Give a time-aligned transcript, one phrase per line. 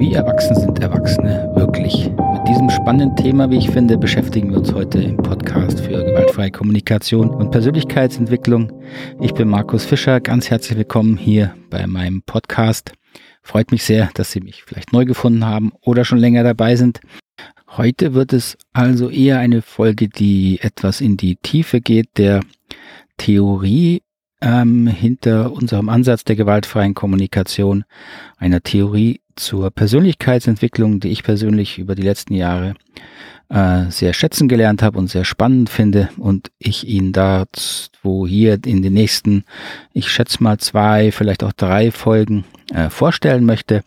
[0.00, 2.08] Wie erwachsen sind Erwachsene wirklich?
[2.08, 6.50] Mit diesem spannenden Thema, wie ich finde, beschäftigen wir uns heute im Podcast für gewaltfreie
[6.50, 8.72] Kommunikation und Persönlichkeitsentwicklung.
[9.20, 12.92] Ich bin Markus Fischer, ganz herzlich willkommen hier bei meinem Podcast.
[13.42, 17.00] Freut mich sehr, dass Sie mich vielleicht neu gefunden haben oder schon länger dabei sind.
[17.68, 22.40] Heute wird es also eher eine Folge, die etwas in die Tiefe geht, der
[23.18, 24.00] Theorie
[24.40, 27.84] ähm, hinter unserem Ansatz der gewaltfreien Kommunikation,
[28.38, 32.74] einer Theorie zur Persönlichkeitsentwicklung, die ich persönlich über die letzten Jahre
[33.48, 37.46] äh, sehr schätzen gelernt habe und sehr spannend finde und ich Ihnen da,
[38.02, 39.44] wo hier in den nächsten,
[39.92, 43.82] ich schätze mal zwei, vielleicht auch drei Folgen äh, vorstellen möchte.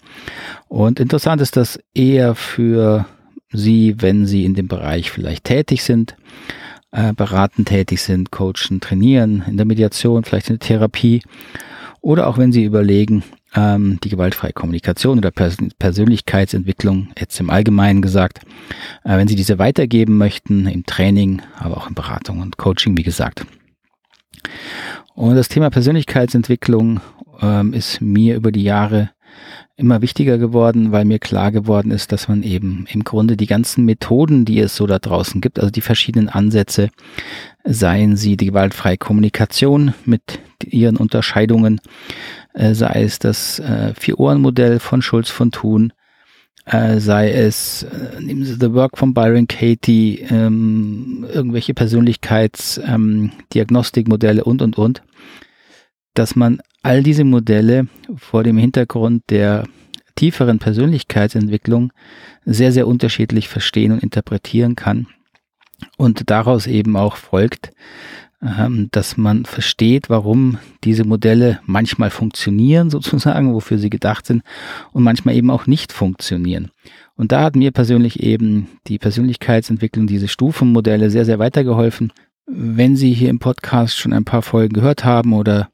[0.67, 3.05] Und interessant ist das eher für
[3.51, 6.15] Sie, wenn Sie in dem Bereich vielleicht tätig sind
[6.93, 11.21] äh, beraten tätig sind, coachen, trainieren, in der Mediation, vielleicht in der Therapie
[12.03, 13.23] oder auch wenn sie überlegen,
[13.55, 18.41] ähm, die gewaltfreie Kommunikation oder Pers Persönlichkeitsentwicklung, jetzt im Allgemeinen gesagt,
[19.05, 23.03] äh, wenn sie diese weitergeben möchten im Training, aber auch in Beratung und Coaching, wie
[23.03, 23.45] gesagt.
[25.15, 26.99] Und das Thema Persönlichkeitsentwicklung
[27.41, 29.11] ähm, ist mir über die Jahre
[29.75, 33.85] immer wichtiger geworden, weil mir klar geworden ist, dass man eben im Grunde die ganzen
[33.85, 36.89] Methoden, die es so da draußen gibt, also die verschiedenen Ansätze,
[37.63, 41.81] seien sie die gewaltfreie Kommunikation mit ihren Unterscheidungen,
[42.53, 45.91] äh, sei es das äh, Vier-Ohren-Modell von Schulz von Thun,
[46.65, 54.47] äh, sei es, äh, nehmen Sie The Work von Byron Katie, ähm, irgendwelche Persönlichkeitsdiagnostikmodelle ähm,
[54.47, 55.01] und, und, und,
[56.13, 59.65] dass man all diese Modelle vor dem Hintergrund der
[60.15, 61.91] tieferen Persönlichkeitsentwicklung
[62.45, 65.07] sehr, sehr unterschiedlich verstehen und interpretieren kann.
[65.97, 67.71] Und daraus eben auch folgt,
[68.41, 74.43] ähm, dass man versteht, warum diese Modelle manchmal funktionieren, sozusagen, wofür sie gedacht sind,
[74.91, 76.69] und manchmal eben auch nicht funktionieren.
[77.15, 82.11] Und da hat mir persönlich eben die Persönlichkeitsentwicklung, diese Stufenmodelle sehr, sehr weitergeholfen.
[82.45, 85.69] Wenn Sie hier im Podcast schon ein paar Folgen gehört haben oder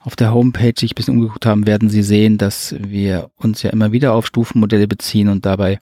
[0.00, 3.70] auf der Homepage sich ein bisschen umgeguckt haben, werden Sie sehen, dass wir uns ja
[3.70, 5.78] immer wieder auf Stufenmodelle beziehen und dabei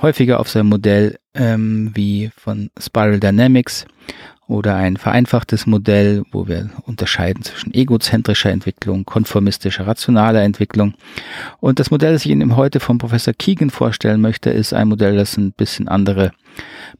[0.00, 3.86] häufiger auf so ein Modell ähm, wie von Spiral Dynamics
[4.48, 10.94] oder ein vereinfachtes Modell, wo wir unterscheiden zwischen egozentrischer Entwicklung, konformistischer, rationaler Entwicklung.
[11.60, 15.16] Und das Modell, das ich Ihnen heute von Professor Keegan vorstellen möchte, ist ein Modell,
[15.16, 16.32] das ein bisschen andere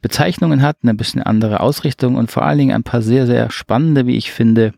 [0.02, 4.06] Bezeichnungen hat, eine bisschen andere Ausrichtung und vor allen Dingen ein paar sehr, sehr spannende,
[4.06, 4.74] wie ich finde,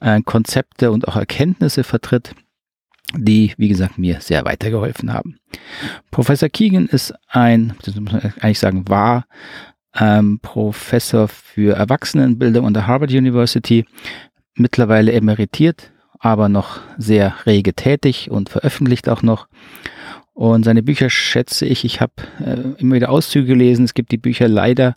[0.00, 2.34] äh, Konzepte und auch Erkenntnisse vertritt,
[3.14, 5.36] die, wie gesagt, mir sehr weitergeholfen haben.
[6.10, 9.26] Professor Keegan ist ein, muss man eigentlich sagen, war
[9.98, 13.84] ähm, Professor für Erwachsenenbildung an der Harvard University,
[14.54, 19.48] mittlerweile emeritiert, aber noch sehr rege tätig und veröffentlicht auch noch.
[20.34, 22.12] Und seine Bücher schätze ich, ich habe
[22.44, 23.84] äh, immer wieder Auszüge gelesen.
[23.84, 24.96] Es gibt die Bücher leider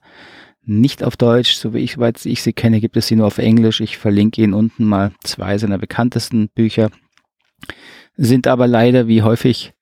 [0.64, 3.38] nicht auf Deutsch, so wie ich, soweit ich sie kenne, gibt es sie nur auf
[3.38, 3.82] Englisch.
[3.82, 6.90] Ich verlinke Ihnen unten mal zwei seiner bekanntesten Bücher.
[8.16, 9.74] Sind aber leider wie häufig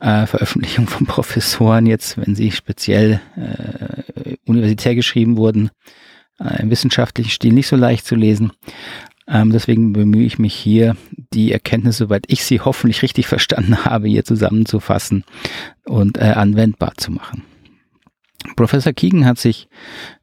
[0.00, 5.70] äh, Veröffentlichungen von Professoren jetzt, wenn sie speziell äh, universitär geschrieben wurden,
[6.38, 8.52] äh, im wissenschaftlichen Stil nicht so leicht zu lesen.
[9.28, 10.96] Ähm, deswegen bemühe ich mich hier,
[11.32, 15.24] die Erkenntnisse, soweit ich sie hoffentlich richtig verstanden habe, hier zusammenzufassen
[15.84, 17.44] und äh, anwendbar zu machen.
[18.56, 19.68] Professor Keegan hat sich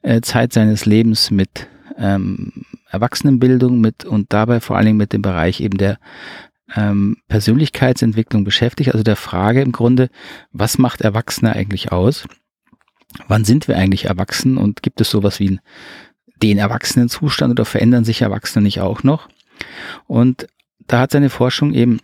[0.01, 1.67] äh, Zeit seines Lebens mit
[1.97, 5.99] ähm, Erwachsenenbildung mit und dabei vor allen Dingen mit dem Bereich eben der
[6.75, 10.09] ähm, Persönlichkeitsentwicklung beschäftigt, also der Frage im Grunde,
[10.51, 12.27] was macht Erwachsene eigentlich aus?
[13.27, 15.59] Wann sind wir eigentlich erwachsen und gibt es sowas wie
[16.41, 19.29] den Erwachsenenzustand oder verändern sich Erwachsene nicht auch noch?
[20.05, 20.47] Und
[20.87, 21.99] da hat seine Forschung eben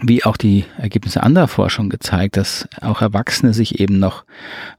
[0.00, 4.24] wie auch die Ergebnisse anderer Forschung gezeigt, dass auch Erwachsene sich eben noch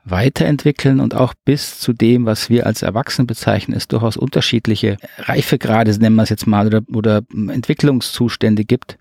[0.06, 5.92] weiterentwickeln und auch bis zu dem, was wir als Erwachsene bezeichnen, es durchaus unterschiedliche Reifegrade,
[6.00, 8.98] nennen wir es jetzt mal, oder, oder Entwicklungszustände gibt,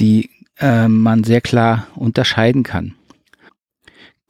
[0.00, 2.94] die äh, man sehr klar unterscheiden kann.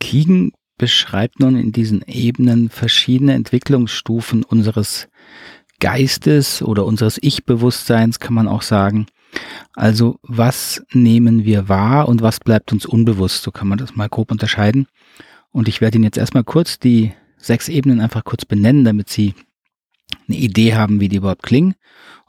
[0.00, 5.08] Kiegen beschreibt nun in diesen Ebenen verschiedene Entwicklungsstufen unseres
[5.80, 9.06] Geistes oder unseres Ich-Bewusstseins, kann man auch sagen,
[9.74, 13.42] also was nehmen wir wahr und was bleibt uns unbewusst?
[13.42, 14.86] So kann man das mal grob unterscheiden.
[15.50, 19.34] Und ich werde Ihnen jetzt erstmal kurz die sechs Ebenen einfach kurz benennen, damit Sie
[20.28, 21.74] eine Idee haben, wie die überhaupt klingen.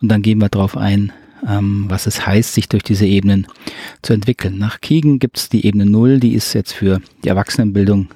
[0.01, 1.11] Und dann gehen wir darauf ein,
[1.47, 3.47] ähm, was es heißt, sich durch diese Ebenen
[4.01, 4.57] zu entwickeln.
[4.57, 8.09] Nach Kiegen gibt es die Ebene Null, die ist jetzt für die Erwachsenenbildung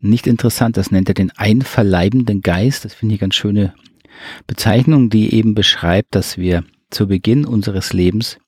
[0.00, 0.76] nicht interessant.
[0.76, 2.84] Das nennt er den einverleibenden Geist.
[2.84, 3.74] Das finde ich ganz schöne
[4.46, 8.38] Bezeichnung, die eben beschreibt, dass wir zu Beginn unseres Lebens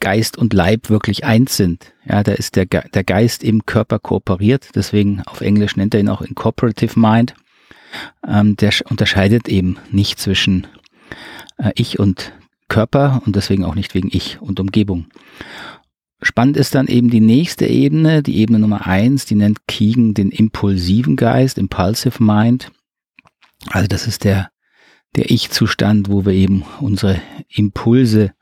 [0.00, 1.92] Geist und Leib wirklich eins sind.
[2.04, 6.00] Ja, da ist der, Ge der Geist im Körper kooperiert, deswegen auf Englisch nennt er
[6.00, 7.34] ihn auch Incorporative Mind.
[8.26, 10.66] Ähm, der unterscheidet eben nicht zwischen
[11.58, 12.32] äh, Ich und
[12.68, 15.06] Körper und deswegen auch nicht wegen Ich und Umgebung.
[16.24, 20.30] Spannend ist dann eben die nächste Ebene, die Ebene Nummer eins, die nennt Keegan den
[20.30, 22.72] impulsiven Geist, Impulsive Mind.
[23.68, 24.48] Also das ist der,
[25.16, 28.32] der Ich-Zustand, wo wir eben unsere Impulse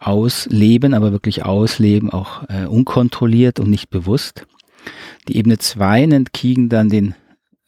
[0.00, 4.44] ausleben, aber wirklich ausleben, auch äh, unkontrolliert und nicht bewusst.
[5.28, 7.14] Die Ebene zwei nennt Keegan dann den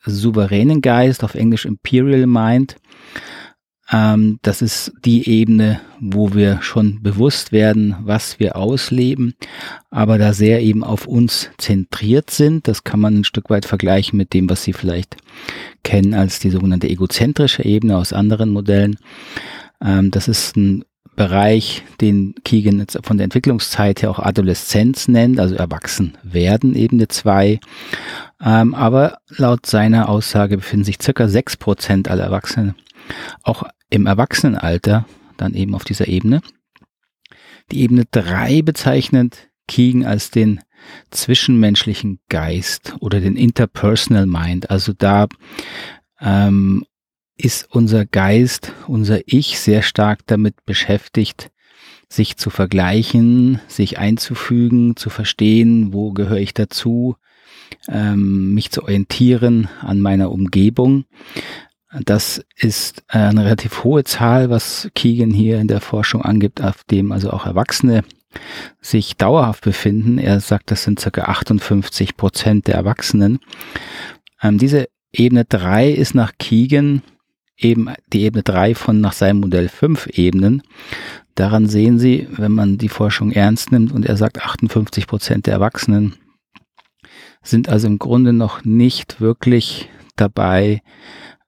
[0.05, 2.75] souveränen Geist, auf Englisch Imperial Mind.
[3.95, 9.35] Ähm, das ist die Ebene, wo wir schon bewusst werden, was wir ausleben,
[9.91, 12.67] aber da sehr eben auf uns zentriert sind.
[12.67, 15.17] Das kann man ein Stück weit vergleichen mit dem, was Sie vielleicht
[15.85, 18.97] kennen als die sogenannte egozentrische Ebene aus anderen Modellen.
[19.81, 25.39] Ähm, das ist ein Bereich, den Keegan jetzt von der Entwicklungszeit her auch Adoleszenz nennt,
[25.39, 27.61] also erwachsen werden, Ebene 2.
[28.45, 32.75] Ähm, aber laut seiner Aussage befinden sich circa 6% aller Erwachsenen
[33.43, 36.41] auch im Erwachsenenalter dann eben auf dieser Ebene.
[37.71, 40.61] Die Ebene 3 bezeichnet Keegan als den
[41.11, 44.71] zwischenmenschlichen Geist oder den Interpersonal Mind.
[44.71, 45.29] Also da
[46.21, 46.85] ähm,
[47.37, 51.51] ist unser Geist, unser Ich sehr stark damit beschäftigt,
[52.09, 57.17] sich zu vergleichen, sich einzufügen, zu verstehen, wo gehöre ich dazu,
[57.89, 61.07] ähm, mich zu orientieren an meiner Umgebung.
[62.03, 67.13] Das ist eine relativ hohe Zahl, was Keegan hier in der Forschung angibt, auf dem
[67.13, 68.03] also auch Erwachsene
[68.81, 70.19] sich dauerhaft befinden.
[70.19, 73.39] Er sagt, das sind circa 58 Prozent der Erwachsenen.
[74.43, 77.03] Ähm, diese Ebene 3 ist nach Keegan
[77.57, 80.63] eben die Ebene 3 von nach seinem Modell 5 Ebenen.
[81.37, 85.55] Daran sehen Sie, wenn man die Forschung ernst nimmt und er sagt 58 Prozent der
[85.55, 86.15] Erwachsenen
[87.43, 90.83] sind also im Grunde noch nicht wirklich dabei,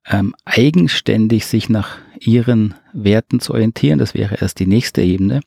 [0.08, 5.40] ähm, eigenständig sich nach ihren Werten zu orientieren, das wäre erst die nächste Ebene,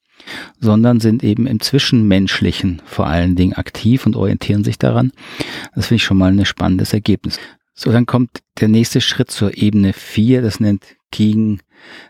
[0.60, 5.12] sondern sind eben im Zwischenmenschlichen vor allen Dingen aktiv und orientieren sich daran.
[5.76, 7.40] Das finde ich schon mal ein spannendes Ergebnis.
[7.74, 11.62] So, dann kommt der nächste Schritt zur Ebene 4, das nennt Keegan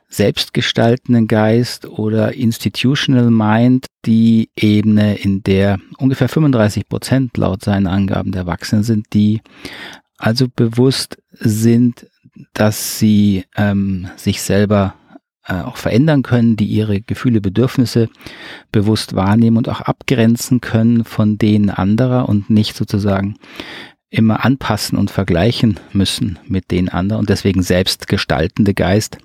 [0.10, 8.32] selbstgestaltenden Geist oder Institutional Mind, die Ebene, in der ungefähr 35 Prozent laut seinen Angaben
[8.32, 9.42] der Erwachsenen sind, die
[10.18, 12.08] also bewusst sind,
[12.54, 14.96] dass sie ähm, sich selber
[15.46, 18.10] äh, auch verändern können, die ihre Gefühle, Bedürfnisse
[18.72, 23.36] bewusst wahrnehmen und auch abgrenzen können von denen anderer und nicht sozusagen
[24.12, 29.18] immer anpassen und vergleichen müssen mit den anderen und deswegen selbst gestaltende Geist.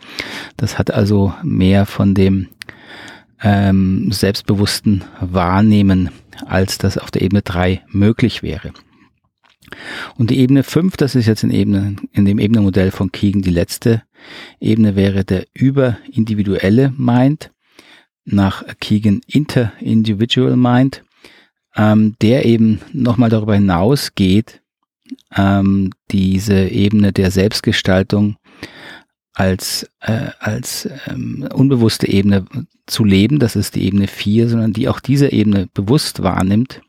[0.57, 2.49] Das hat also mehr von dem
[3.43, 6.11] ähm, selbstbewussten Wahrnehmen,
[6.47, 8.73] als das auf der Ebene drei möglich wäre.
[10.17, 13.51] Und die Ebene fünf, das ist jetzt in, Ebene, in dem Ebenenmodell von Keegan die
[13.51, 14.03] letzte
[14.61, 17.51] Ebene, wäre der überindividuelle Mind,
[18.25, 21.05] nach Keegan Interindividual Mind,
[21.77, 24.63] ähm, der eben nochmal darüber hinausgeht,
[25.37, 28.37] ähm, diese Ebene der Selbstgestaltung
[29.35, 32.47] als, äh, als ähm, unbewusste Ebene
[32.87, 36.81] zu leben, das ist die Ebene 4, sondern die auch diese Ebene bewusst wahrnimmt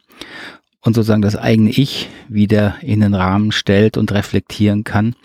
[0.86, 5.16] und sozusagen das eigene Ich wieder in den Rahmen stellt und reflektieren kann.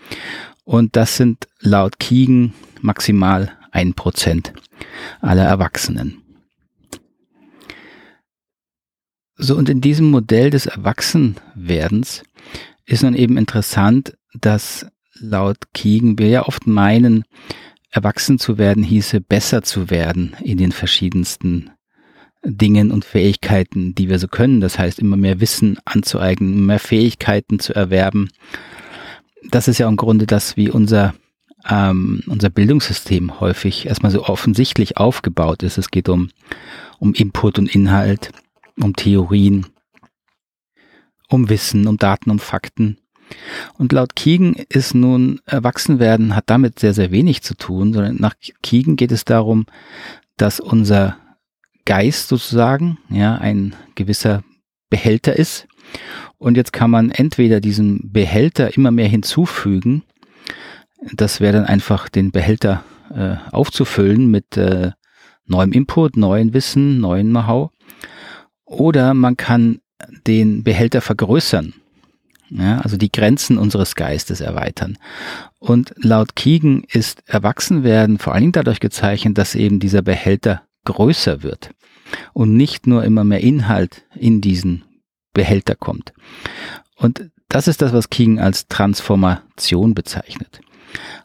[0.65, 4.53] Und das sind laut Kiegen maximal ein Prozent
[5.21, 6.17] aller Erwachsenen.
[9.35, 12.23] So, und in diesem Modell des Erwachsenwerdens
[12.85, 17.23] ist nun eben interessant, dass laut Kiegen wir ja oft meinen,
[17.91, 21.71] erwachsen zu werden hieße besser zu werden in den verschiedensten
[22.43, 24.61] Dingen und Fähigkeiten, die wir so können.
[24.61, 28.29] Das heißt, immer mehr Wissen anzueignen, mehr Fähigkeiten zu erwerben.
[29.49, 31.13] Das ist ja im Grunde das, wie unser,
[31.69, 35.77] ähm, unser Bildungssystem häufig erstmal so offensichtlich aufgebaut ist.
[35.77, 36.29] Es geht um,
[36.99, 38.31] um Input und Inhalt,
[38.79, 39.67] um Theorien,
[41.29, 42.97] um Wissen, um Daten, um Fakten.
[43.77, 48.33] Und laut Kiegen ist nun Erwachsenwerden hat damit sehr, sehr wenig zu tun, sondern nach
[48.61, 49.65] Kiegen geht es darum,
[50.37, 51.17] dass unser
[51.85, 54.43] Geist sozusagen, ja, ein gewisser
[54.89, 55.67] Behälter ist.
[56.37, 60.03] Und jetzt kann man entweder diesen Behälter immer mehr hinzufügen,
[61.13, 62.83] das wäre dann einfach den Behälter
[63.13, 64.91] äh, aufzufüllen mit äh,
[65.45, 67.71] neuem Input, neuen Wissen, neuen Know-how.
[68.65, 69.79] Oder man kann
[70.27, 71.73] den Behälter vergrößern.
[72.49, 74.97] Ja, also die Grenzen unseres Geistes erweitern.
[75.57, 81.43] Und laut Kiegen ist Erwachsenwerden vor allen Dingen dadurch gezeichnet, dass eben dieser Behälter größer
[81.43, 81.71] wird
[82.33, 84.83] und nicht nur immer mehr Inhalt in diesen
[85.33, 86.13] Behälter kommt.
[86.95, 90.61] Und das ist das, was King als Transformation bezeichnet.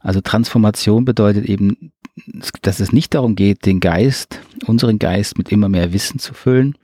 [0.01, 1.93] Also Transformation bedeutet eben,
[2.63, 6.77] dass es nicht darum geht, den Geist, unseren Geist mit immer mehr Wissen zu füllen,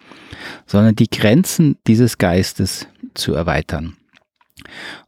[0.67, 3.97] sondern die Grenzen dieses Geistes zu erweitern.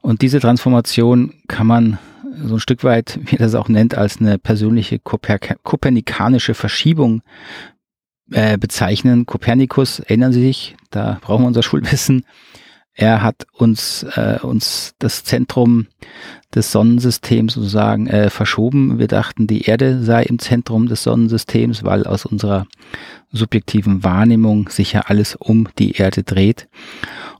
[0.00, 1.98] Und diese Transformation kann man
[2.42, 7.22] so ein Stück weit, wie er das auch nennt, als eine persönliche Koper kopernikanische Verschiebung
[8.30, 9.26] äh, bezeichnen.
[9.26, 12.24] Kopernikus, erinnern Sie sich, da brauchen wir unser Schulwissen.
[12.96, 15.88] Er hat uns, äh, uns das Zentrum
[16.54, 19.00] des Sonnensystems sozusagen äh, verschoben.
[19.00, 22.66] Wir dachten, die Erde sei im Zentrum des Sonnensystems, weil aus unserer
[23.32, 26.68] subjektiven Wahrnehmung sich ja alles um die Erde dreht.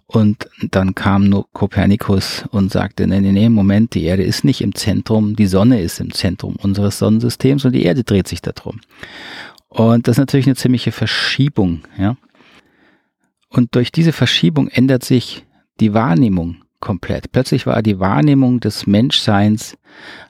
[0.06, 4.60] Und dann kam nur Kopernikus und sagte, nee, nee, nee, Moment, die Erde ist nicht
[4.60, 8.80] im Zentrum, die Sonne ist im Zentrum unseres Sonnensystems und die Erde dreht sich darum.
[9.68, 12.16] Und das ist natürlich eine ziemliche Verschiebung, ja.
[13.48, 15.44] Und durch diese Verschiebung ändert sich
[15.80, 17.32] die Wahrnehmung komplett.
[17.32, 19.76] Plötzlich war die Wahrnehmung des Menschseins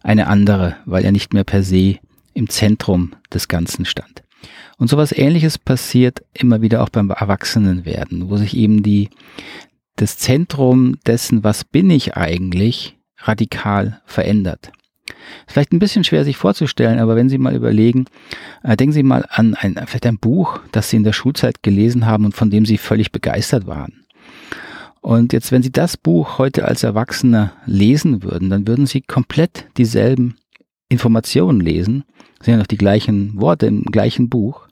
[0.02, 1.98] eine andere, weil er nicht mehr per se
[2.34, 4.23] im Zentrum des Ganzen stand.
[4.78, 9.10] Und sowas ähnliches passiert immer wieder auch beim Erwachsenenwerden, wo sich eben die,
[9.96, 14.72] das Zentrum dessen, was bin ich eigentlich, radikal verändert.
[15.46, 18.06] Vielleicht ein bisschen schwer sich vorzustellen, aber wenn Sie mal überlegen,
[18.62, 22.06] äh, denken Sie mal an ein, vielleicht ein Buch, das Sie in der Schulzeit gelesen
[22.06, 24.04] haben und von dem Sie völlig begeistert waren.
[25.00, 29.66] Und jetzt, wenn Sie das Buch heute als Erwachsener lesen würden, dann würden Sie komplett
[29.76, 30.36] dieselben
[30.94, 32.04] Informationen lesen,
[32.40, 34.66] sind ja noch die gleichen Worte im gleichen Buch,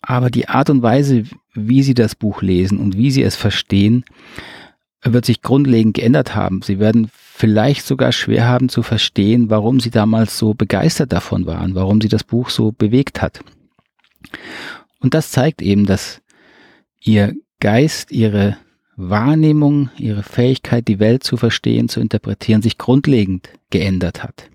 [0.00, 1.24] aber die Art und Weise,
[1.54, 4.04] wie Sie das Buch lesen und wie Sie es verstehen,
[5.04, 6.62] wird sich grundlegend geändert haben.
[6.62, 11.74] Sie werden vielleicht sogar schwer haben zu verstehen, warum sie damals so begeistert davon waren,
[11.74, 13.40] warum sie das Buch so bewegt hat.
[15.00, 16.20] Und das zeigt eben, dass
[17.00, 18.56] ihr Geist, ihre
[18.96, 24.48] Wahrnehmung, ihre Fähigkeit, die Welt zu verstehen, zu interpretieren, sich grundlegend geändert hat.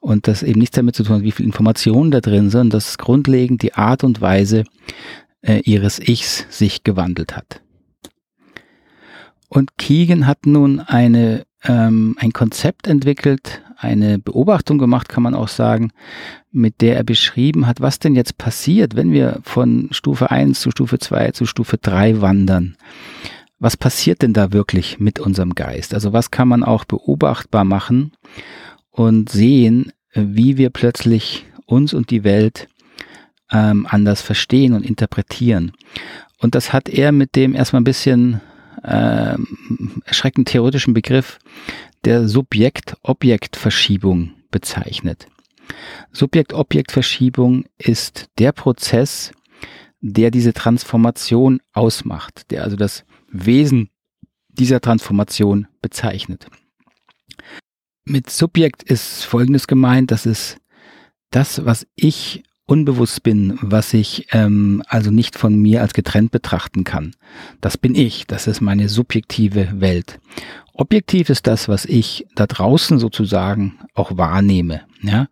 [0.00, 2.98] Und das eben nichts damit zu tun hat, wie viel Informationen da drin sind, dass
[2.98, 4.64] grundlegend die Art und Weise
[5.42, 7.60] äh, ihres Ichs sich gewandelt hat.
[9.48, 15.48] Und Keegan hat nun eine, ähm, ein Konzept entwickelt, eine Beobachtung gemacht, kann man auch
[15.48, 15.90] sagen,
[16.50, 20.70] mit der er beschrieben hat, was denn jetzt passiert, wenn wir von Stufe 1 zu
[20.70, 22.76] Stufe 2 zu Stufe 3 wandern.
[23.58, 25.94] Was passiert denn da wirklich mit unserem Geist?
[25.94, 28.12] Also was kann man auch beobachtbar machen
[28.92, 32.68] und sehen, wie wir plötzlich uns und die Welt
[33.50, 35.72] ähm, anders verstehen und interpretieren.
[36.38, 38.40] Und das hat er mit dem erstmal ein bisschen
[38.82, 39.36] äh,
[40.04, 41.38] erschreckend theoretischen Begriff
[42.04, 45.26] der Subjekt-Objekt-Verschiebung bezeichnet.
[46.12, 49.32] Subjekt-Objekt-Verschiebung ist der Prozess,
[50.00, 53.88] der diese Transformation ausmacht, der also das Wesen
[54.48, 56.48] dieser Transformation bezeichnet.
[58.04, 60.58] Mit Subjekt ist Folgendes gemeint, das ist
[61.30, 66.84] das, was ich unbewusst bin, was ich ähm, also nicht von mir als getrennt betrachten
[66.84, 67.14] kann.
[67.60, 70.20] Das bin ich, das ist meine subjektive Welt.
[70.74, 74.82] Objektiv ist das, was ich da draußen sozusagen auch wahrnehme.
[75.02, 75.26] Ja,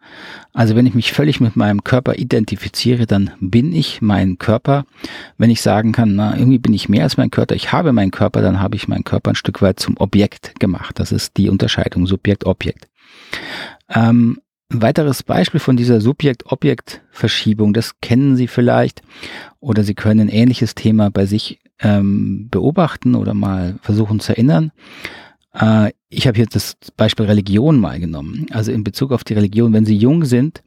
[0.52, 4.84] also wenn ich mich völlig mit meinem Körper identifiziere, dann bin ich mein Körper.
[5.38, 8.10] Wenn ich sagen kann, na irgendwie bin ich mehr als mein Körper, ich habe meinen
[8.10, 10.98] Körper, dann habe ich meinen Körper ein Stück weit zum Objekt gemacht.
[10.98, 12.88] Das ist die Unterscheidung Subjekt-Objekt.
[13.88, 14.40] Ähm,
[14.72, 19.02] ein weiteres Beispiel von dieser Subjekt-Objekt-Verschiebung, das kennen Sie vielleicht
[19.60, 24.72] oder Sie können ein ähnliches Thema bei sich ähm, beobachten oder mal versuchen zu erinnern.
[25.52, 28.46] Äh, ich habe hier das Beispiel Religion mal genommen.
[28.50, 30.62] Also in Bezug auf die Religion, wenn Sie jung sind,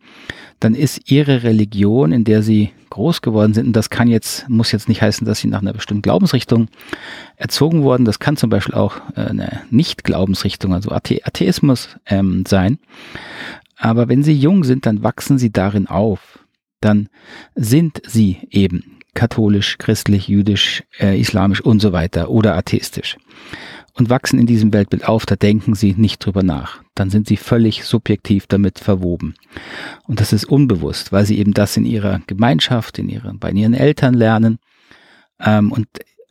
[0.59, 4.71] dann ist Ihre Religion, in der Sie groß geworden sind, und das kann jetzt, muss
[4.71, 6.69] jetzt nicht heißen, dass Sie nach einer bestimmten Glaubensrichtung
[7.35, 8.05] erzogen wurden.
[8.05, 12.79] Das kann zum Beispiel auch äh, eine Nicht-Glaubensrichtung, also Athe Atheismus ähm, sein.
[13.77, 16.39] Aber wenn sie jung sind, dann wachsen sie darin auf.
[16.79, 17.09] Dann
[17.55, 23.17] sind sie eben katholisch, christlich, jüdisch, äh, islamisch und so weiter oder atheistisch
[23.95, 26.81] und wachsen in diesem Weltbild auf, da denken sie nicht drüber nach.
[26.95, 29.35] Dann sind sie völlig subjektiv damit verwoben.
[30.07, 33.73] Und das ist unbewusst, weil sie eben das in ihrer Gemeinschaft, in ihren, bei ihren
[33.73, 34.57] Eltern lernen.
[35.39, 35.87] Ähm, und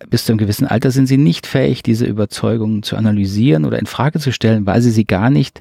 [0.08, 3.86] bis zu einem gewissen Alter sind sie nicht fähig, diese Überzeugungen zu analysieren oder in
[3.86, 5.60] Frage zu stellen, weil sie sie gar nicht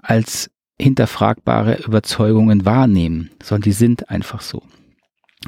[0.00, 4.62] als hinterfragbare Überzeugungen wahrnehmen, sondern die sind einfach so.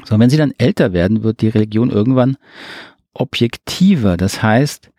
[0.03, 2.37] So, wenn sie dann älter werden, wird die Religion irgendwann
[3.13, 4.17] objektiver.
[4.17, 4.91] Das heißt,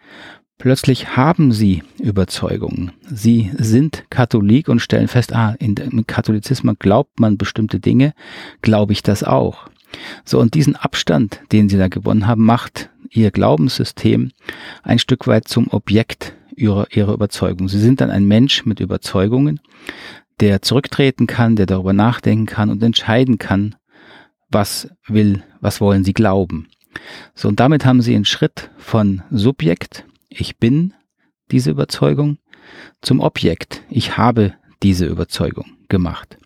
[0.61, 2.93] Plötzlich haben sie Überzeugungen.
[3.11, 8.13] Sie sind Katholik und stellen fest, ah, in, im Katholizismus glaubt man bestimmte Dinge,
[8.61, 9.71] glaube ich das auch.
[10.27, 14.33] So, und diesen Abstand, den sie da gewonnen haben, macht ihr Glaubenssystem
[14.83, 17.71] ein Stück weit zum Objekt ihrer, ihrer Überzeugung.
[17.71, 19.61] Sie sind dann ein Mensch mit Überzeugungen,
[20.41, 23.77] der zurücktreten kann, der darüber nachdenken kann und entscheiden kann,
[24.51, 26.69] was will, was wollen sie glauben.
[27.35, 30.95] So, und damit haben sie einen Schritt von Subjekt, ich bin
[31.51, 32.39] diese Überzeugung,
[33.03, 36.39] zum Objekt, ich habe diese Überzeugung gemacht.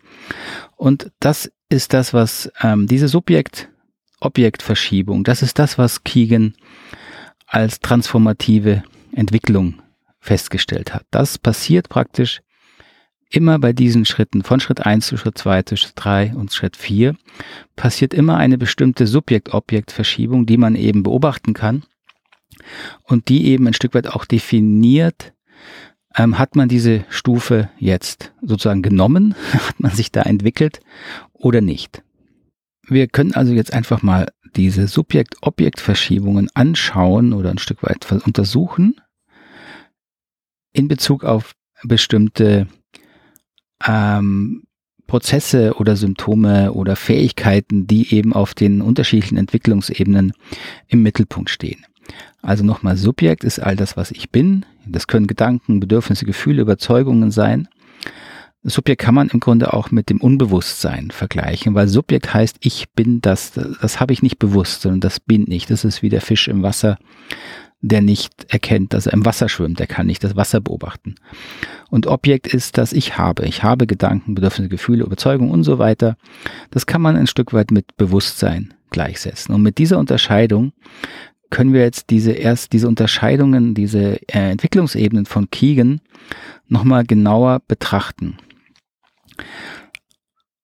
[0.75, 6.55] Und das ist das, was ähm, diese Subjekt-Objekt-Verschiebung, das ist das, was Keegan
[7.45, 9.81] als transformative Entwicklung
[10.19, 11.05] festgestellt hat.
[11.11, 12.41] Das passiert praktisch
[13.29, 16.77] immer bei diesen Schritten, von Schritt 1 zu Schritt 2 zu Schritt 3 und Schritt
[16.77, 17.15] 4,
[17.75, 21.83] passiert immer eine bestimmte Subjekt-Objekt-Verschiebung, die man eben beobachten kann
[23.03, 25.33] und die eben ein Stück weit auch definiert,
[26.15, 30.79] ähm, hat man diese Stufe jetzt sozusagen genommen, hat man sich da entwickelt
[31.33, 32.03] oder nicht.
[32.87, 38.95] Wir können also jetzt einfach mal diese Subjekt-Objekt-Verschiebungen anschauen oder ein Stück weit untersuchen
[40.71, 41.53] in Bezug auf
[41.83, 42.67] bestimmte
[43.85, 44.63] ähm,
[45.07, 50.33] Prozesse oder Symptome oder Fähigkeiten, die eben auf den unterschiedlichen Entwicklungsebenen
[50.87, 51.85] im Mittelpunkt stehen.
[52.41, 54.65] Also nochmal, Subjekt ist all das, was ich bin.
[54.85, 57.67] Das können Gedanken, Bedürfnisse, Gefühle, Überzeugungen sein.
[58.63, 63.21] Subjekt kann man im Grunde auch mit dem Unbewusstsein vergleichen, weil Subjekt heißt, ich bin
[63.21, 65.67] das, das habe ich nicht bewusst, sondern das bin ich.
[65.67, 66.97] Das ist wie der Fisch im Wasser,
[67.81, 71.15] der nicht erkennt, dass er im Wasser schwimmt, der kann nicht das Wasser beobachten.
[71.91, 73.45] Und Objekt ist, dass ich habe.
[73.45, 76.17] Ich habe Gedanken, Bedürfnisse, Gefühle, Überzeugungen und so weiter.
[76.71, 79.53] Das kann man ein Stück weit mit Bewusstsein gleichsetzen.
[79.53, 80.73] Und mit dieser Unterscheidung
[81.55, 86.01] können wir jetzt diese erst diese Unterscheidungen, diese äh, Entwicklungsebenen von Keegan
[86.67, 88.35] nochmal genauer betrachten.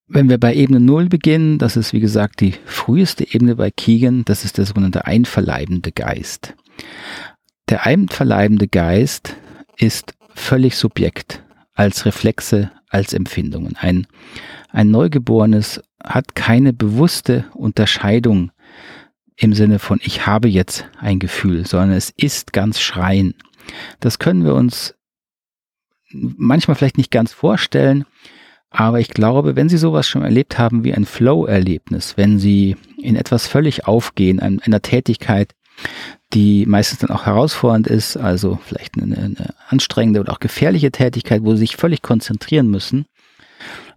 [0.10, 4.26] Wenn wir bei Ebene 0 beginnen, das ist wie gesagt die früheste Ebene bei Keegan,
[4.26, 6.56] das ist der sogenannte einverleibende Geist.
[7.70, 9.38] Der einverleibende Geist
[9.78, 11.42] ist völlig subjekt,
[11.74, 13.78] als Reflexe, als Empfindungen.
[13.78, 14.08] Ein,
[14.68, 18.52] ein Neugeborenes hat keine bewusste Unterscheidung
[19.36, 23.34] im Sinne von ich habe jetzt ein Gefühl, sondern es ist ganz schreien.
[24.00, 24.96] Das können wir uns
[26.12, 28.06] manchmal vielleicht nicht ganz vorstellen,
[28.70, 33.16] aber ich glaube, wenn Sie sowas schon erlebt haben wie ein Flow-Erlebnis, wenn Sie in
[33.16, 35.54] etwas völlig aufgehen, einer Tätigkeit,
[36.34, 41.44] die meistens dann auch herausfordernd ist, also vielleicht eine, eine anstrengende oder auch gefährliche Tätigkeit,
[41.44, 43.06] wo sie sich völlig konzentrieren müssen,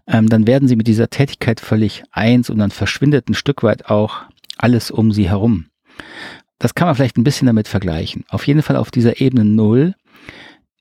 [0.07, 3.87] ähm, dann werden sie mit dieser Tätigkeit völlig eins und dann verschwindet ein Stück weit
[3.87, 4.23] auch
[4.57, 5.67] alles um sie herum.
[6.59, 8.25] Das kann man vielleicht ein bisschen damit vergleichen.
[8.29, 9.95] Auf jeden Fall auf dieser Ebene Null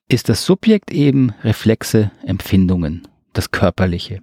[0.07, 4.21] ist das Subjekt eben Reflexe, Empfindungen, das Körperliche.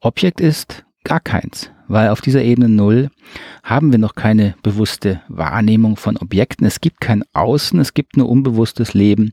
[0.00, 3.10] Objekt ist gar keins weil auf dieser Ebene Null
[3.64, 6.66] haben wir noch keine bewusste Wahrnehmung von Objekten.
[6.66, 9.32] Es gibt kein Außen, es gibt nur unbewusstes Leben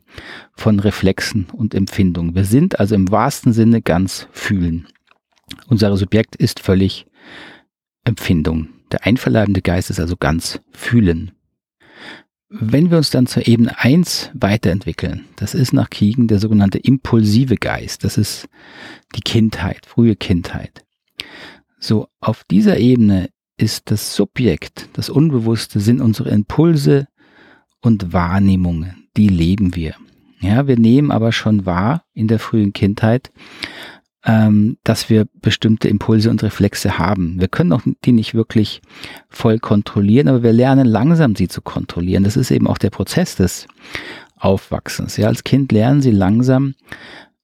[0.54, 2.34] von Reflexen und Empfindungen.
[2.34, 4.88] Wir sind also im wahrsten Sinne ganz fühlen.
[5.68, 7.06] Unser Subjekt ist völlig
[8.06, 8.70] Empfindung.
[8.92, 11.32] Der einverleibende Geist ist also ganz fühlen.
[12.50, 17.58] Wenn wir uns dann zur Ebene 1 weiterentwickeln, das ist nach Kiegen der sogenannte impulsive
[17.58, 18.48] Geist, das ist
[19.16, 20.86] die Kindheit, frühe Kindheit.
[21.80, 27.08] So, auf dieser Ebene ist das Subjekt, das Unbewusste, sind unsere Impulse
[27.82, 29.96] und Wahrnehmungen, die leben wir.
[30.40, 33.32] Ja, wir nehmen aber schon wahr in der frühen Kindheit,
[34.26, 37.40] ähm, dass wir bestimmte Impulse und Reflexe haben.
[37.40, 38.82] Wir können auch die nicht wirklich
[39.30, 42.24] voll kontrollieren, aber wir lernen langsam sie zu kontrollieren.
[42.24, 43.68] Das ist eben auch der Prozess des
[44.38, 45.18] Aufwachsens.
[45.18, 46.74] Ja, als Kind lernen sie langsam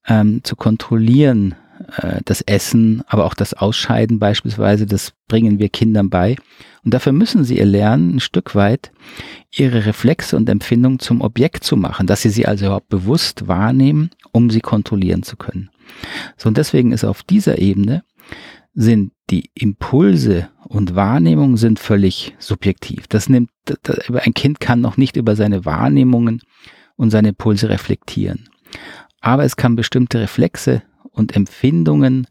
[0.08, 1.56] ähm, zu kontrollieren,
[1.98, 6.36] äh, das Essen, aber auch das Ausscheiden beispielsweise, das bringen wir Kindern bei.
[6.84, 8.92] Und dafür müssen sie ihr lernen, ein Stück weit
[9.54, 14.10] ihre Reflexe und Empfindungen zum Objekt zu machen, dass sie sie also überhaupt bewusst wahrnehmen,
[14.32, 15.70] um sie kontrollieren zu können.
[16.38, 18.04] So, und deswegen ist auf dieser Ebene
[18.74, 23.08] sind die Impulse und Wahrnehmungen sind völlig subjektiv.
[23.08, 23.50] Das nimmt,
[24.14, 26.42] ein Kind kann noch nicht über seine Wahrnehmungen
[26.96, 28.50] und seine Impulse reflektieren.
[29.20, 32.28] Aber es kann bestimmte Reflexe und Empfindungen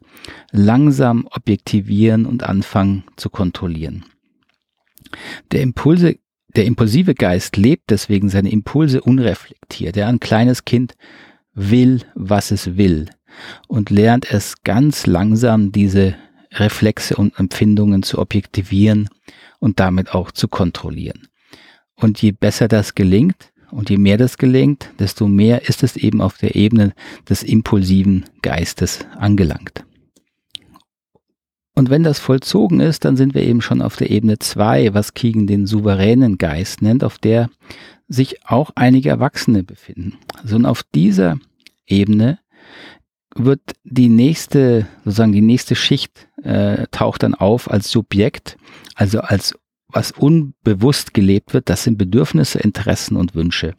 [0.51, 4.05] langsam objektivieren und anfangen zu kontrollieren.
[5.51, 6.17] Der Impulse,
[6.55, 9.95] der impulsive Geist lebt deswegen seine Impulse unreflektiert.
[9.95, 10.95] Der ein kleines Kind
[11.53, 13.09] will, was es will
[13.67, 16.15] und lernt es ganz langsam diese
[16.53, 19.09] Reflexe und Empfindungen zu objektivieren
[19.59, 21.27] und damit auch zu kontrollieren.
[21.95, 26.21] Und je besser das gelingt, Und je mehr das gelingt, desto mehr ist es eben
[26.21, 26.93] auf der Ebene
[27.27, 29.85] des impulsiven Geistes angelangt.
[31.73, 35.13] Und wenn das vollzogen ist, dann sind wir eben schon auf der Ebene zwei, was
[35.13, 37.49] Kiegen den souveränen Geist nennt, auf der
[38.09, 40.17] sich auch einige Erwachsene befinden.
[40.33, 41.39] Also und auf dieser
[41.87, 42.39] Ebene
[43.35, 48.57] wird die nächste, sozusagen die nächste Schicht äh, taucht dann auf als Subjekt,
[48.95, 49.55] also als
[49.87, 53.75] was unbewusst gelebt wird, das sind Bedürfnisse, Interessen und Wünsche.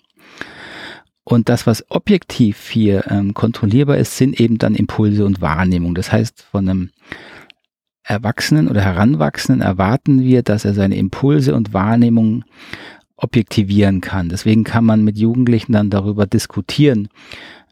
[1.24, 5.94] Und das, was objektiv hier ähm, kontrollierbar ist, sind eben dann Impulse und Wahrnehmung.
[5.94, 6.90] Das heißt, von einem
[8.02, 12.44] Erwachsenen oder Heranwachsenden erwarten wir, dass er seine Impulse und Wahrnehmungen
[13.16, 14.28] objektivieren kann.
[14.28, 17.08] Deswegen kann man mit Jugendlichen dann darüber diskutieren,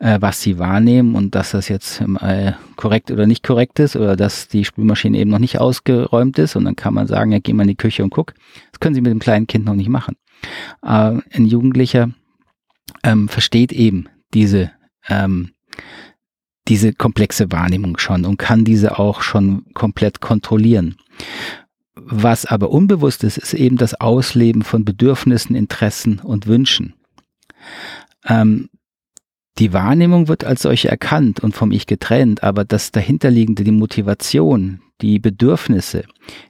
[0.01, 4.17] äh, was sie wahrnehmen und dass das jetzt äh, korrekt oder nicht korrekt ist oder
[4.17, 7.53] dass die Spülmaschine eben noch nicht ausgeräumt ist und dann kann man sagen, ja, geh
[7.53, 8.35] mal in die Küche und guck.
[8.73, 10.17] Das können sie mit dem kleinen Kind noch nicht machen.
[10.83, 12.11] Äh, ein Jugendlicher
[13.05, 14.73] ähm, versteht eben diese
[15.09, 15.53] ähm,
[16.69, 20.97] diese komplexe Wahrnehmung schon und kann diese auch schon komplett kontrollieren.
[21.95, 26.95] Was aber unbewusst ist, ist eben das Ausleben von Bedürfnissen, Interessen und Wünschen.
[28.27, 28.69] Ähm,
[29.59, 34.81] die Wahrnehmung wird als solche erkannt und vom Ich getrennt, aber das dahinterliegende, die Motivation,
[35.01, 36.05] die Bedürfnisse,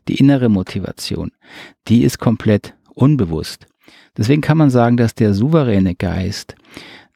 [0.08, 1.32] die innere Motivation,
[1.88, 3.66] die ist komplett unbewusst.
[4.16, 6.54] Deswegen kann man sagen, dass der souveräne Geist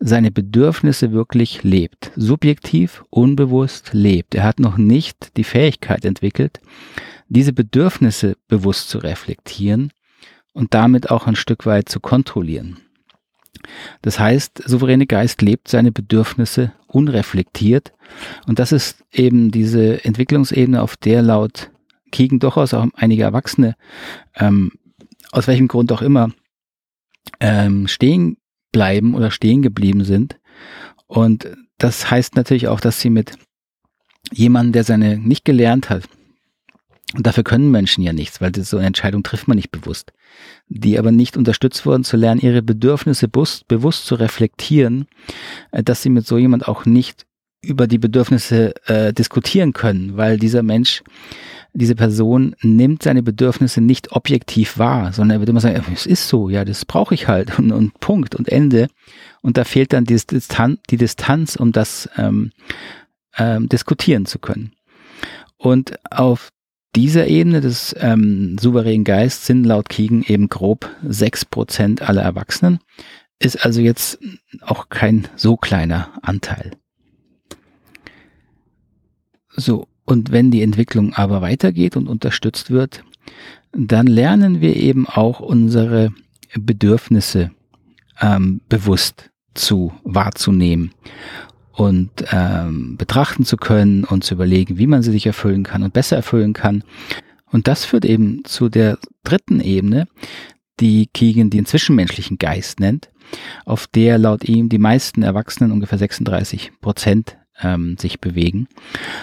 [0.00, 4.34] seine Bedürfnisse wirklich lebt, subjektiv, unbewusst lebt.
[4.34, 6.60] Er hat noch nicht die Fähigkeit entwickelt,
[7.28, 9.92] diese Bedürfnisse bewusst zu reflektieren
[10.52, 12.78] und damit auch ein Stück weit zu kontrollieren.
[14.02, 17.92] Das heißt, souveräne Geist lebt seine Bedürfnisse unreflektiert
[18.46, 21.70] und das ist eben diese Entwicklungsebene, auf der laut
[22.12, 23.76] Kiegen durchaus auch einige Erwachsene,
[24.36, 24.72] ähm,
[25.32, 26.30] aus welchem Grund auch immer,
[27.40, 28.36] ähm, stehen
[28.70, 30.38] bleiben oder stehen geblieben sind.
[31.06, 33.36] Und das heißt natürlich auch, dass sie mit
[34.32, 36.04] jemandem, der seine nicht gelernt hat,
[37.14, 40.12] und dafür können Menschen ja nichts, weil so eine Entscheidung trifft man nicht bewusst,
[40.68, 45.06] die aber nicht unterstützt wurden zu lernen, ihre Bedürfnisse bewusst, bewusst zu reflektieren,
[45.70, 47.26] äh, dass sie mit so jemand auch nicht
[47.62, 51.02] über die Bedürfnisse äh, diskutieren können, weil dieser Mensch
[51.76, 56.28] diese Person nimmt seine Bedürfnisse nicht objektiv wahr, sondern er wird immer sagen, es ist
[56.28, 58.86] so, ja, das brauche ich halt und, und, Punkt und Ende.
[59.42, 62.52] Und da fehlt dann die Distanz, die Distanz um das ähm,
[63.36, 64.72] ähm, diskutieren zu können.
[65.56, 66.50] Und auf
[66.94, 72.78] dieser Ebene des ähm, souveränen Geistes sind laut Kiegen eben grob sechs Prozent aller Erwachsenen.
[73.38, 74.18] Ist also jetzt
[74.60, 76.72] auch kein so kleiner Anteil.
[79.56, 83.04] So, und wenn die Entwicklung aber weitergeht und unterstützt wird,
[83.72, 86.12] dann lernen wir eben auch unsere
[86.54, 87.50] Bedürfnisse
[88.20, 90.92] ähm, bewusst zu wahrzunehmen
[91.76, 95.92] und ähm, betrachten zu können und zu überlegen, wie man sie sich erfüllen kann und
[95.92, 96.84] besser erfüllen kann.
[97.50, 100.06] Und das führt eben zu der dritten Ebene,
[100.80, 103.10] die Keegan den zwischenmenschlichen Geist nennt,
[103.64, 108.68] auf der laut ihm die meisten Erwachsenen, ungefähr 36 Prozent, ähm, sich bewegen.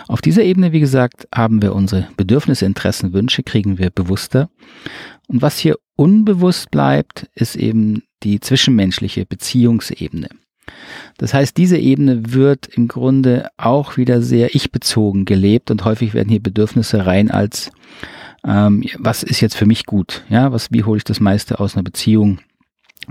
[0.08, 4.50] Auf dieser Ebene, wie gesagt, haben wir unsere Bedürfnisse, Interessen, Wünsche, kriegen wir bewusster.
[5.28, 10.30] Und was hier unbewusst bleibt, ist eben die zwischenmenschliche Beziehungsebene.
[11.18, 16.30] Das heißt, diese Ebene wird im Grunde auch wieder sehr ich-bezogen gelebt und häufig werden
[16.30, 17.72] hier Bedürfnisse rein als
[18.44, 20.24] ähm, was ist jetzt für mich gut?
[20.30, 22.40] Ja, was, wie hole ich das meiste aus einer Beziehung?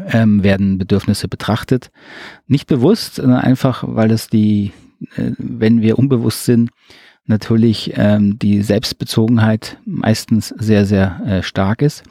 [0.06, 1.90] Ähm, werden Bedürfnisse betrachtet.
[2.46, 4.72] Nicht bewusst, sondern einfach, weil es die,
[5.16, 6.70] äh, wenn wir unbewusst sind,
[7.26, 12.02] natürlich ähm, die Selbstbezogenheit meistens sehr, sehr äh, stark ist.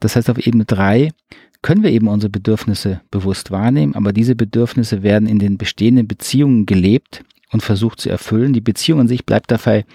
[0.00, 1.10] Das heißt, auf Ebene drei
[1.64, 6.66] können wir eben unsere Bedürfnisse bewusst wahrnehmen, aber diese Bedürfnisse werden in den bestehenden Beziehungen
[6.66, 8.52] gelebt und versucht zu erfüllen.
[8.52, 9.86] Die Beziehung an sich bleibt dabei,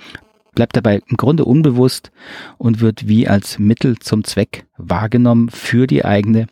[0.56, 2.12] bleibt dabei im Grunde unbewusst
[2.58, 6.48] und wird wie als Mittel zum Zweck wahrgenommen für die eigene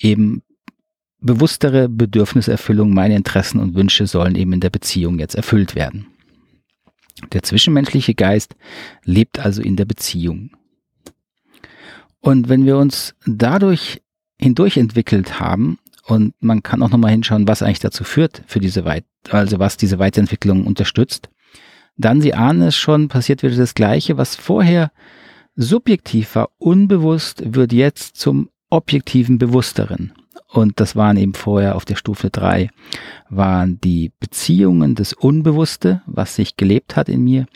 [0.00, 0.42] eben
[1.20, 6.08] bewusstere Bedürfniserfüllung, meine Interessen und Wünsche sollen eben in der Beziehung jetzt erfüllt werden.
[7.32, 8.56] Der zwischenmenschliche Geist
[9.04, 10.50] lebt also in der Beziehung.
[12.18, 14.02] Und wenn wir uns dadurch
[14.40, 18.84] hindurch entwickelt haben, und man kann auch nochmal hinschauen, was eigentlich dazu führt, für diese
[18.84, 21.28] Weit also was diese Weiterentwicklung unterstützt,
[21.96, 24.90] dann, Sie ahnen es schon, passiert wieder das Gleiche, was vorher
[25.56, 30.12] subjektiv war, unbewusst, wird jetzt zum objektiven Bewussteren.
[30.48, 32.70] Und das waren eben vorher auf der Stufe drei
[33.28, 37.46] waren die Beziehungen des Unbewusste, was sich gelebt hat in mir.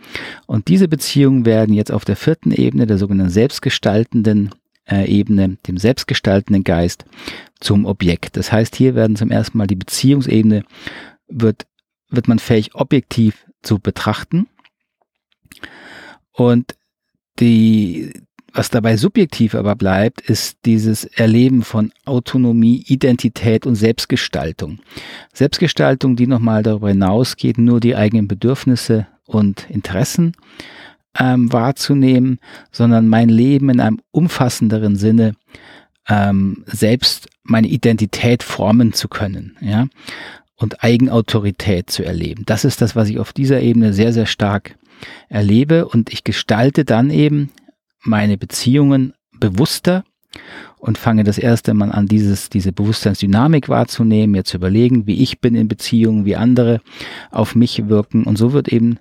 [0.47, 4.51] Und diese Beziehungen werden jetzt auf der vierten Ebene der sogenannten selbstgestaltenden
[4.89, 7.05] äh, Ebene, dem selbstgestaltenden Geist,
[7.61, 8.37] zum Objekt.
[8.37, 10.65] Das heißt, hier werden zum ersten Mal die Beziehungsebene
[11.29, 11.67] wird,
[12.11, 14.47] wird man fähig, objektiv zu betrachten.
[16.33, 16.77] Und
[17.41, 18.13] die,
[18.53, 24.81] was dabei subjektiv aber bleibt, ist dieses Erleben von Autonomie, Identität und Selbstgestaltung.
[25.33, 30.37] Selbstgestaltung, die nochmal darüber hinausgeht, nur die eigenen Bedürfnisse und Interessen
[31.19, 32.39] ähm, wahrzunehmen,
[32.71, 35.35] sondern mein Leben in einem umfassenderen Sinne
[36.09, 39.87] ähm, selbst meine Identität formen zu können, ja,
[40.57, 42.45] und Eigenautorität zu erleben.
[42.47, 44.77] Das ist das, was ich auf dieser Ebene sehr, sehr stark
[45.29, 47.51] erlebe und ich gestalte dann eben
[48.03, 50.05] meine Beziehungen bewusster
[50.79, 55.41] und fange das erste Mal an, dieses, diese Bewusstseinsdynamik wahrzunehmen, mir zu überlegen, wie ich
[55.41, 56.81] bin in Beziehungen, wie andere
[57.31, 58.25] auf mich wirken.
[58.25, 58.99] Und so wird eben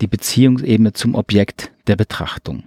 [0.00, 2.64] die Beziehungsebene zum Objekt der Betrachtung.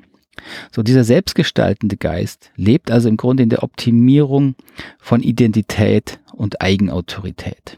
[0.71, 4.55] So dieser selbstgestaltende Geist lebt also im Grunde in der Optimierung
[4.97, 7.77] von Identität und Eigenautorität.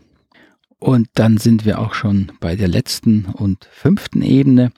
[0.79, 4.71] Und dann sind wir auch schon bei der letzten und fünften Ebene.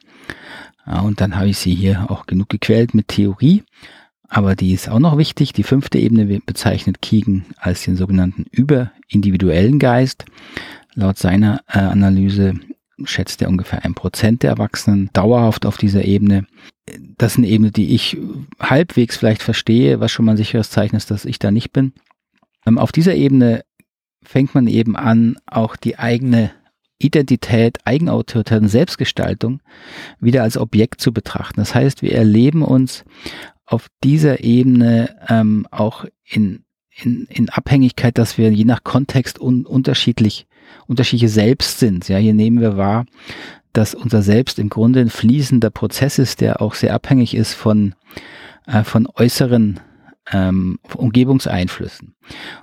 [0.85, 3.63] Und dann habe ich sie hier auch genug gequält mit Theorie.
[4.27, 5.53] Aber die ist auch noch wichtig.
[5.53, 10.25] Die fünfte Ebene bezeichnet Keegan als den sogenannten überindividuellen Geist.
[10.95, 12.55] Laut seiner äh, Analyse
[13.05, 16.45] schätzt er ungefähr ein Prozent der Erwachsenen dauerhaft auf dieser Ebene.
[17.17, 18.17] Das ist eine Ebene, die ich
[18.59, 21.93] halbwegs vielleicht verstehe, was schon mal ein sicheres Zeichen ist, dass ich da nicht bin.
[22.65, 23.63] Ähm, auf dieser Ebene
[24.23, 26.51] fängt man eben an, auch die eigene
[26.99, 29.61] Identität, Eigenautorität und Selbstgestaltung
[30.19, 31.59] wieder als Objekt zu betrachten.
[31.59, 33.03] Das heißt, wir erleben uns
[33.65, 36.63] auf dieser Ebene ähm, auch in,
[36.95, 40.47] in, in Abhängigkeit, dass wir je nach Kontext un, unterschiedlich,
[40.87, 42.07] unterschiedliche Selbst sind.
[42.09, 43.05] Ja, hier nehmen wir wahr,
[43.73, 47.95] dass unser Selbst im Grunde ein fließender Prozess ist, der auch sehr abhängig ist von,
[48.67, 49.79] äh, von äußeren
[50.31, 52.15] ähm, Umgebungseinflüssen.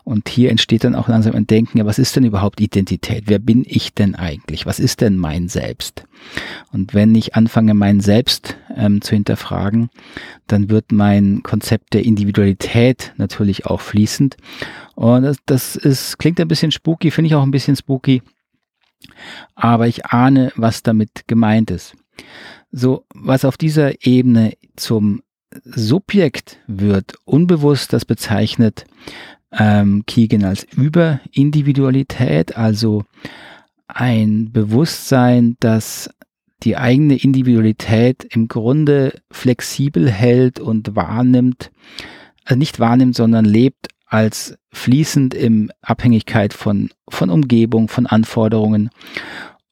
[0.05, 3.25] Und hier entsteht dann auch langsam ein Denken, ja, was ist denn überhaupt Identität?
[3.27, 4.65] Wer bin ich denn eigentlich?
[4.65, 6.05] Was ist denn mein Selbst?
[6.73, 9.91] Und wenn ich anfange, mein Selbst ähm, zu hinterfragen,
[10.47, 14.37] dann wird mein Konzept der Individualität natürlich auch fließend.
[14.95, 18.23] Und das, das ist, klingt ein bisschen spooky, finde ich auch ein bisschen spooky.
[19.55, 21.95] Aber ich ahne, was damit gemeint ist.
[22.73, 25.23] So, was auf dieser Ebene zum
[25.65, 28.85] Subjekt wird unbewusst, das bezeichnet
[29.53, 33.05] ähm, Keegan als Überindividualität, also
[33.89, 36.11] ein Bewusstsein, das
[36.63, 41.71] die eigene Individualität im Grunde flexibel hält und wahrnimmt,
[42.45, 48.91] also nicht wahrnimmt, sondern lebt als fließend in Abhängigkeit von, von Umgebung, von Anforderungen.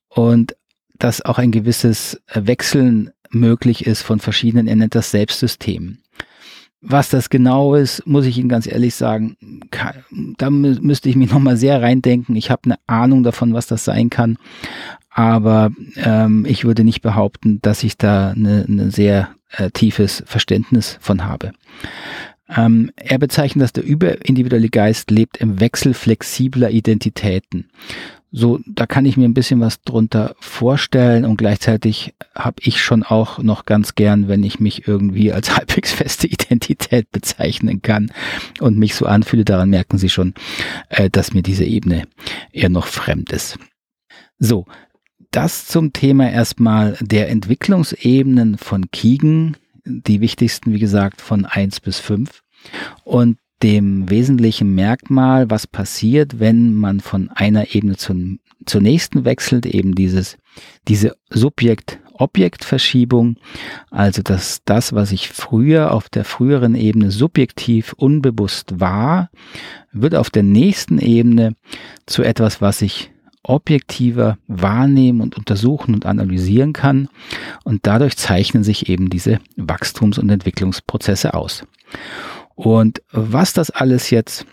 [0.08, 0.56] Und
[0.98, 5.98] dass auch ein gewisses Wechseln möglich ist von verschiedenen, er nennt das Selbstsystem.
[6.80, 9.36] Was das genau ist, muss ich Ihnen ganz ehrlich sagen,
[10.36, 12.36] da müsste ich mich nochmal sehr reindenken.
[12.36, 14.38] Ich habe eine Ahnung davon, was das sein kann,
[15.10, 21.24] aber ähm, ich würde nicht behaupten, dass ich da eine sehr äh, tiefes Verständnis von
[21.24, 21.52] habe.
[22.48, 27.68] Ähm, er bezeichnet, dass der überindividuelle Geist lebt im Wechsel flexibler Identitäten.
[28.30, 33.02] So, da kann ich mir ein bisschen was drunter vorstellen und gleichzeitig habe ich schon
[33.02, 38.12] auch noch ganz gern, wenn ich mich irgendwie als halbwegs feste Identität bezeichnen kann
[38.60, 39.44] und mich so anfühle.
[39.44, 40.34] Daran merken Sie schon,
[40.90, 42.06] äh, dass mir diese Ebene
[42.52, 43.58] eher noch fremd ist.
[44.38, 44.66] So,
[45.30, 51.98] das zum Thema erstmal der Entwicklungsebenen von Kiegen, die wichtigsten, wie gesagt, von eins bis
[51.98, 52.42] fünf
[53.04, 59.66] Und dem wesentlichen Merkmal, was passiert, wenn man von einer Ebene zum, zur nächsten wechselt,
[59.66, 60.38] eben dieses,
[60.86, 63.36] diese Subjekt-Objekt-Verschiebung,
[63.90, 69.30] also dass das, was ich früher auf der früheren Ebene subjektiv unbewusst war,
[69.92, 71.54] wird auf der nächsten Ebene
[72.06, 73.10] zu etwas, was ich
[73.42, 77.08] objektiver wahrnehmen und untersuchen und analysieren kann.
[77.64, 81.64] Und dadurch zeichnen sich eben diese Wachstums- und Entwicklungsprozesse aus.
[82.58, 84.44] Und was das alles jetzt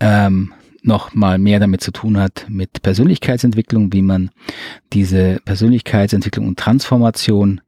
[0.00, 4.30] ähm, noch mal mehr damit zu tun hat mit Persönlichkeitsentwicklung, wie man
[4.92, 7.60] diese Persönlichkeitsentwicklung und Transformation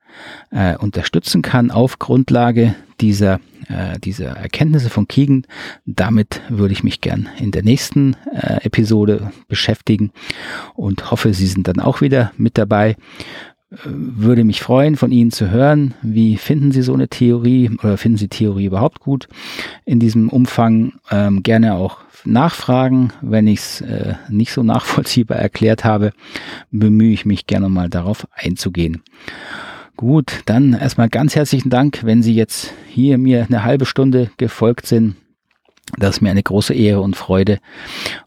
[0.50, 5.46] äh, unterstützen kann auf Grundlage dieser, äh, dieser Erkenntnisse von Keegan.
[5.86, 10.10] Damit würde ich mich gern in der nächsten äh, Episode beschäftigen
[10.74, 12.96] und hoffe, Sie sind dann auch wieder mit dabei
[13.84, 15.94] würde mich freuen, von Ihnen zu hören.
[16.02, 19.28] Wie finden Sie so eine Theorie oder finden Sie Theorie überhaupt gut
[19.84, 20.94] in diesem Umfang?
[21.10, 23.12] Ähm, gerne auch nachfragen.
[23.20, 26.12] Wenn ich es äh, nicht so nachvollziehbar erklärt habe,
[26.70, 29.02] bemühe ich mich gerne mal darauf einzugehen.
[29.96, 34.86] Gut, dann erstmal ganz herzlichen Dank, wenn Sie jetzt hier mir eine halbe Stunde gefolgt
[34.86, 35.14] sind.
[35.98, 37.58] Das ist mir eine große Ehre und Freude.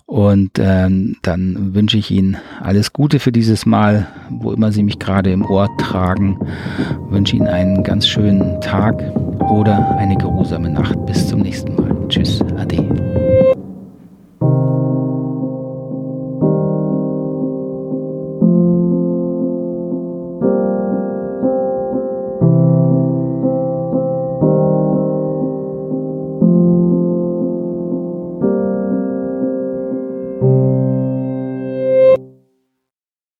[0.06, 5.00] Und ähm, dann wünsche ich Ihnen alles Gute für dieses Mal, wo immer Sie mich
[5.00, 6.40] gerade im Ohr tragen.
[7.10, 9.02] Wünsche Ihnen einen ganz schönen Tag
[9.50, 11.06] oder eine geruhsame Nacht.
[11.06, 11.96] Bis zum nächsten Mal.
[12.08, 13.37] Tschüss, Ade.